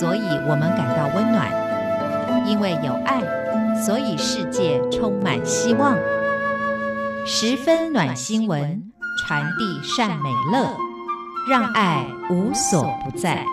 [0.00, 1.46] 所以我们感到温暖；
[2.46, 3.20] 因为有爱，
[3.84, 5.94] 所以世界充满希望。
[7.26, 8.82] 十分暖新闻，
[9.18, 10.74] 传递善美乐，
[11.50, 13.44] 让爱无所不在。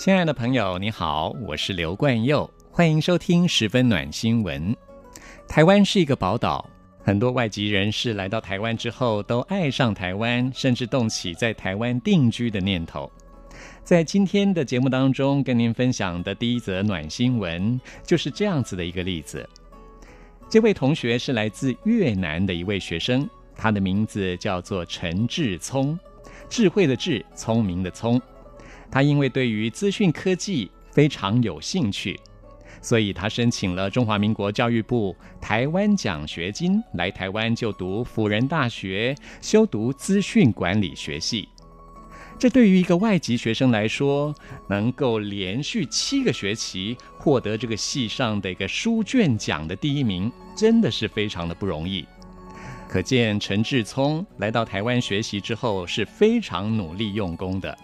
[0.00, 4.76] 亲爱的朋友，你好，我是刘冠佑，欢迎收听十分暖新闻。
[5.46, 6.68] 台湾是一个宝岛，
[7.08, 13.10] 很多外籍人士来到台湾之后都爱上台湾，甚至动起在台湾定居的念头。
[13.82, 19.48] 在今天的节目当中，跟您分享的第一则暖新闻就是这样子的一个例子。
[20.50, 25.98] 这位同学是来自越南的一位学生，他的名字叫做陈志聪，
[26.50, 28.20] 智慧的智，聪明的聪。
[28.90, 32.20] 他因为对于资讯科技非常有兴趣，
[32.80, 41.48] 所以他申请了中华民国教育部台湾奖学金，来台湾就读辅仁大学，修读资讯管理学系。
[42.38, 44.32] 这对于一个外籍学生来说，
[44.68, 52.06] 能够连续七个学期获得这个系上的一个书卷奖的第一名，真的是非常的不容易。
[52.88, 57.76] 可见陈志聪来到台湾学习之后是非常努力用功的。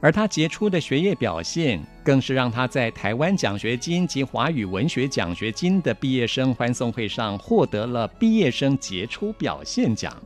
[0.00, 10.16] 而他杰出的学业表现，更是让他在台湾奖学金及华语文学奖学金的毕业生欢送会上获得了毕业生杰出表现奖。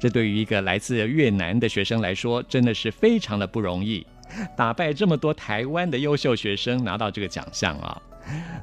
[0.00, 4.04] 这对于一个来自越南的学生来说，真的是非常的不容易，
[4.56, 8.00] 打败这么多台湾的优秀学生拿到这个奖项啊。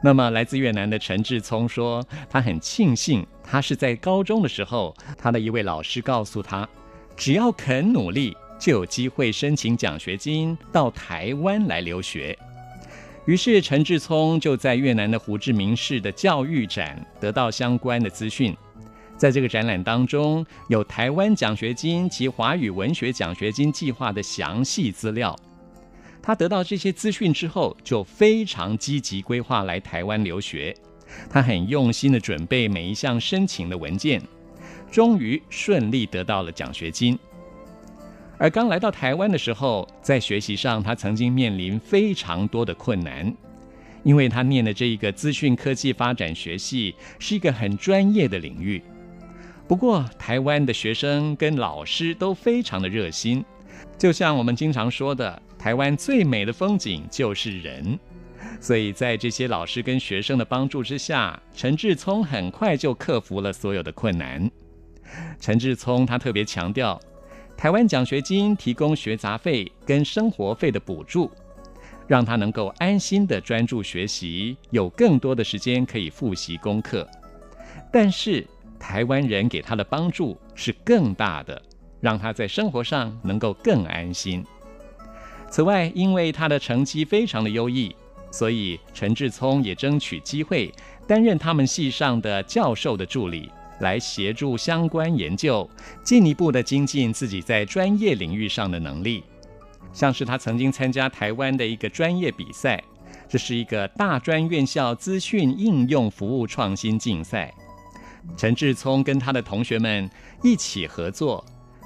[0.04, 6.68] 那么，来自越南的陈志聪说，他很庆幸他是在高中的时候，他的一位老师告诉他，
[7.16, 8.36] 只要肯努力。
[8.60, 12.38] 就有机会申请奖学金到台湾来留学。
[13.26, 18.56] 于是陈志聪就在越南的胡志明市的教育展得到相关的资讯。
[19.18, 25.36] 在这个展览当中，有台湾奖学金及华语文学奖学金计划的详细资料。
[26.22, 30.76] 他得到这些资讯之后，就非常积极规划来台湾留学。
[31.30, 34.22] 他很用心地准备每一项申请的文件，
[34.92, 37.18] 终于顺利得到了奖学金。
[38.40, 43.34] 而刚来到台湾的时候，在学习上，他曾经面临非常多的困难，
[44.04, 48.82] 因为他念的这一个资讯科技发展学系是一个很专业的领域。
[49.68, 53.44] 不过，台湾的学生跟老师都非常的热心，
[53.98, 58.00] 就像我们经常说的，台湾最美的风景就是人。
[58.62, 64.50] 所以在这些老师跟学生的帮助之下，陈志聪很快就克服了所有的困难。
[65.40, 67.00] 陈志聪他特别强调。
[67.58, 71.32] 台湾奖学金提供学杂费跟生活费的补助，
[72.06, 77.06] 让他能够安心的专注学习，有更多的时间可以复习功课。
[77.92, 78.46] 但是
[78.78, 81.60] 台湾人给他的帮助是更大的，
[82.00, 84.46] 让他在生活上能够更安心。
[85.50, 87.96] 此外，因为他的成绩非常的优异，
[88.30, 90.72] 所以陈志聪也争取机会
[91.08, 93.50] 担任他们系上的教授的助理。
[93.80, 95.70] 来协助相关研究，
[96.04, 99.24] 进一步的精进自己在专业领域上的能力。
[99.94, 102.84] 像是他曾经参加台湾的一个专业比赛，
[103.28, 107.54] 这是一个大专院校资讯应用服务创新竞赛。
[108.36, 110.10] 陈志聪跟他的同学们
[110.44, 111.44] 一起合作，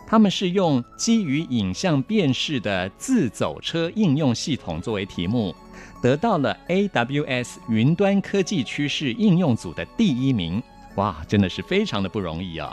[0.07, 5.55] 他们是用基于影像辨识的自走车应用系统作为题目，
[6.01, 10.61] 得到了 AWS 云端科技趋势应用组的第一名。
[10.95, 12.71] 哇，真的是非常的不容易啊！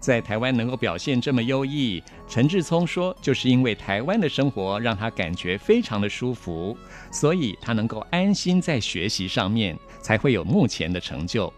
[0.00, 6.76] 在台湾能够表现这么优异，陈志聪说，就是因为台湾的生活让他感觉非常的舒服，
[7.10, 11.50] 所以他能够安心在学习上面，才会有目前的成就。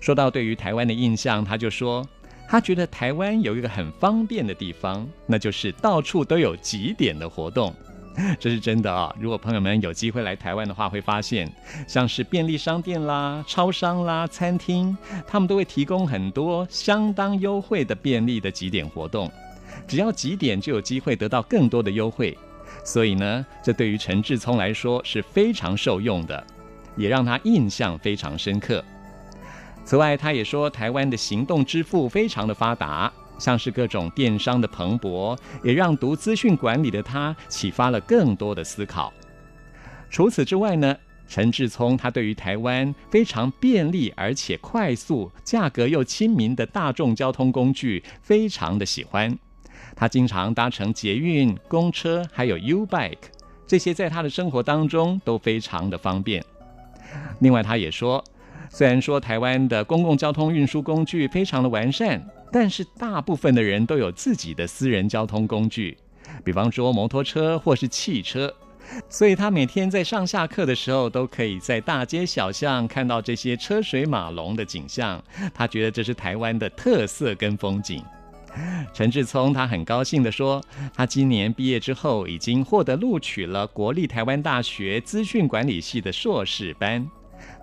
[0.00, 2.04] 说到对于台湾的印象，他就说，
[2.48, 7.72] 他觉得台湾有一个很方便的地方，那就是到处都有几点的活动。
[8.40, 9.14] 这是真的啊！
[9.20, 11.50] 如果朋友们有机会来台湾的话，会发现
[11.86, 14.96] 像是便利商店啦、超商啦、餐厅，
[15.26, 19.30] 他们都会提供很多相当优惠的便利的几点活动。
[19.86, 22.36] 只要几点，就有机会得到更多的优惠。
[22.82, 26.42] 所以呢，这对于陈志聪来说是非常受用的，
[26.96, 28.82] 也让他印象非常深刻。
[29.84, 33.12] 此外，他也说台湾的行动支付非常的发达。
[33.38, 39.12] 像是各种电商的蓬勃，也让读资讯管理的他启发了更多的思考。
[40.10, 40.96] 除此之外呢，
[41.28, 49.36] 陈志聪他对于台湾非常便利而且快速、价格又亲民的大众交通工具非常的喜欢。
[49.94, 53.16] 他经常搭乘捷运、公车，还有 U-Bike，
[53.66, 56.44] 这些在他的生活当中都非常的方便。
[57.40, 58.22] 另外，他也说。
[58.76, 65.96] 虽然说台湾的公共交通运输工具非常的完善，但是大部分的人都有自己的私人交通工具，
[66.44, 68.54] 比方说摩托车或是汽车。
[69.08, 75.24] 所以他每天在上下课的时候，都可以在大街小巷看到这些车水马龙的景象。
[75.54, 78.04] 他觉得这是台湾的特色跟风景。
[78.92, 80.62] 陈志聪他很高兴地说，
[80.92, 87.10] 他今年毕业之后已经获得录取了国立台湾大学资讯管理系的硕士班。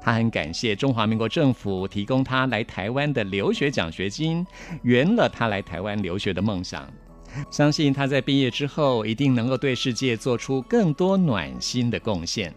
[0.01, 4.45] 他很感谢中华民国政府提供他来台湾的留学奖学金，
[4.81, 6.87] 圆了他来台湾留学的梦想。
[7.49, 12.53] 相信他在毕业之后一定能够对世界做出更多暖心的贡献。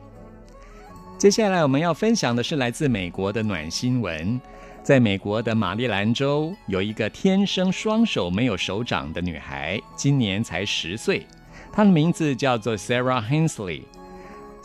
[1.16, 4.40] 接下来我们要分享的是来自美国的暖新闻。
[4.82, 11.26] 在美国的马里兰州，有一个天生双手没有手掌的女孩，今年才十岁，
[11.72, 13.82] 她的名字叫做 Sarah Hensley。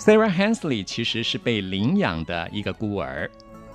[0.04, 3.30] Sarah Hensley 其实是被领养的一个孤儿。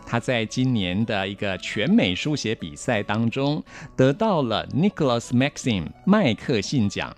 [0.04, 3.62] 他在今年的一个全美书写比赛当中
[3.94, 7.16] 得到了 Nicholas Maxim 麦克信奖。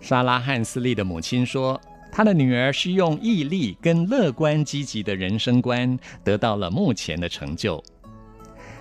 [0.00, 1.80] 莎拉·汉斯利的母亲说，
[2.10, 7.80] 她的女儿是用毅力跟乐观积极的人生观得到了目前的成就。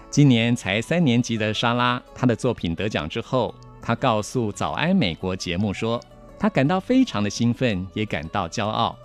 [0.09, 6.01] 今年才三年级的莎拉，她的作品得奖之后，她告诉《早安美国》节目说，
[6.39, 8.97] 她感到非常的兴奋，也感到骄傲。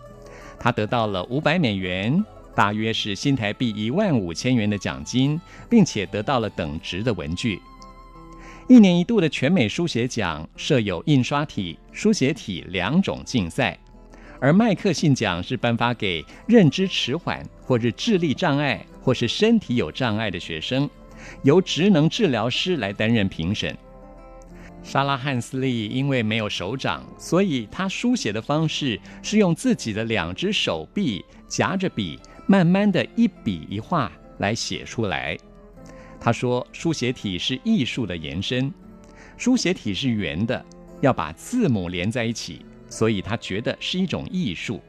[0.59, 2.25] 他得到了五百美元。
[2.55, 5.41] 大约是新台币一万五千元的奖金，
[5.71, 7.61] 并且得到了等值的文具。
[8.67, 13.79] 一年一度的全美书写奖设有印刷体、书写体两种竞赛，
[14.41, 20.91] 而麦克信奖是颁发给认知迟缓或是智力障碍或是身体有障碍的学生，
[21.45, 23.75] 由职能治疗师来担任评审。
[24.83, 32.19] 莎拉·汉斯利因为没有手掌，所以她书写的方式是用自己的两只手臂夹着笔。
[32.51, 35.37] 慢慢的一笔一画来写出来。
[36.19, 38.73] 他说，书写体是艺术的延伸，
[39.37, 40.65] 书写体是圆的，
[41.03, 44.81] 要把字母连在一起，所以他觉得是一种艺术。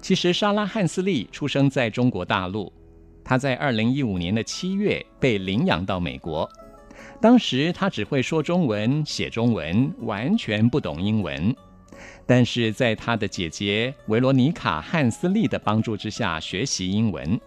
[0.00, 2.72] 其实，莎拉·汉斯利出生在中国大陆，
[3.22, 6.50] 他在二零一五年的七月被领养到美国，
[7.20, 11.54] 当时他只会说中文、写中文，完全不懂英文。
[12.26, 17.40] 但是在他的姐姐维罗妮卡·汉斯利的帮助之下，学习英文。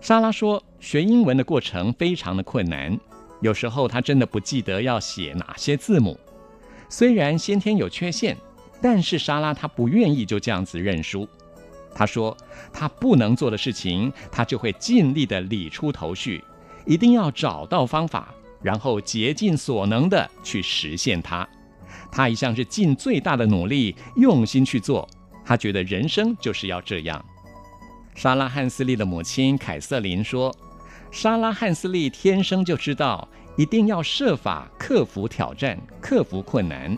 [0.00, 2.98] 莎拉说，学英文的过程非常的困难，
[3.40, 6.18] 有时候她真的不记得要写哪些字母。
[6.88, 8.36] 虽然先天有缺陷，
[8.80, 11.28] 但是莎拉她不愿意就这样子认输。
[11.92, 12.34] 她说，
[12.72, 16.42] 她不能做的事情，她就会尽力的理出头绪，
[16.86, 18.32] 一定要找到方法，
[18.62, 21.48] 然后竭尽所能的去实现它。
[22.12, 25.08] 他一向是尽最大的努力，用心去做。
[25.44, 27.24] 他觉得人生就是要这样。
[28.14, 30.54] 莎拉·汉斯利的母亲凯瑟琳说
[31.10, 33.26] ：“莎拉·汉斯利天生就知道，
[33.56, 36.96] 一定要设法克服挑战，克服困难。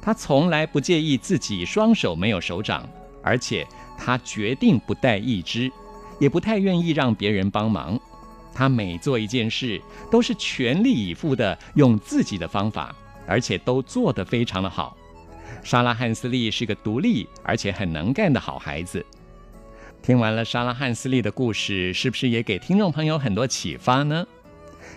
[0.00, 2.88] 他从来不介意自己双手没有手掌，
[3.22, 3.66] 而且
[3.96, 5.70] 他决定不带一只，
[6.18, 7.98] 也不太愿意让别人帮忙。
[8.54, 12.94] 他每做一件事，都是全力以赴地用自己的方法。”
[13.24, 14.96] 而且都做得非常的好。
[15.62, 19.06] 莎拉·汉斯利是个独立而且很能干的好孩子。
[20.02, 24.26] 听完了莎拉·汉斯利的故事，是不是也给听众朋友很多启发呢？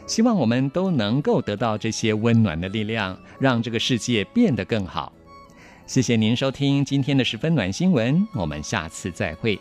[0.08, 5.14] 希望我们都能够得到这些温暖的力量，让这个世界变得更好。
[5.86, 9.60] 谢谢您收听今天的十分暖新闻，我们下次再会。